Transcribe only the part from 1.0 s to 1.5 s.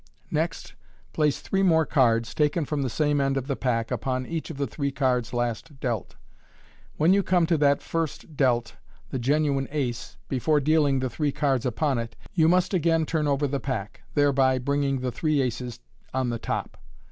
place